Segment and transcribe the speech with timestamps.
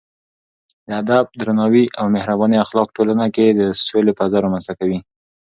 [0.87, 4.99] د ادب، درناوي او مهربانۍ اخلاق ټولنه کې د سولې فضا رامنځته کوي.